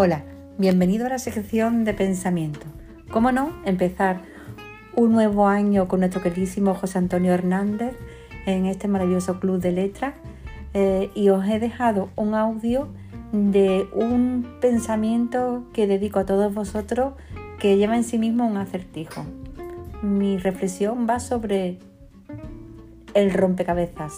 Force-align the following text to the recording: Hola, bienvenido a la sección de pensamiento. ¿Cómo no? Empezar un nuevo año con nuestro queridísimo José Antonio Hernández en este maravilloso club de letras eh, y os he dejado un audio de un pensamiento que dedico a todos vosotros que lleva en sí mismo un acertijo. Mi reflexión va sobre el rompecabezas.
Hola, 0.00 0.22
bienvenido 0.58 1.06
a 1.06 1.08
la 1.08 1.18
sección 1.18 1.82
de 1.82 1.92
pensamiento. 1.92 2.68
¿Cómo 3.10 3.32
no? 3.32 3.52
Empezar 3.64 4.20
un 4.94 5.10
nuevo 5.10 5.48
año 5.48 5.88
con 5.88 5.98
nuestro 5.98 6.22
queridísimo 6.22 6.76
José 6.76 6.98
Antonio 6.98 7.34
Hernández 7.34 7.96
en 8.46 8.66
este 8.66 8.86
maravilloso 8.86 9.40
club 9.40 9.58
de 9.58 9.72
letras 9.72 10.14
eh, 10.72 11.10
y 11.16 11.30
os 11.30 11.44
he 11.48 11.58
dejado 11.58 12.10
un 12.14 12.36
audio 12.36 12.86
de 13.32 13.88
un 13.92 14.46
pensamiento 14.60 15.64
que 15.72 15.88
dedico 15.88 16.20
a 16.20 16.26
todos 16.26 16.54
vosotros 16.54 17.14
que 17.58 17.76
lleva 17.76 17.96
en 17.96 18.04
sí 18.04 18.18
mismo 18.18 18.46
un 18.46 18.56
acertijo. 18.56 19.26
Mi 20.02 20.38
reflexión 20.38 21.08
va 21.10 21.18
sobre 21.18 21.80
el 23.14 23.32
rompecabezas. 23.32 24.12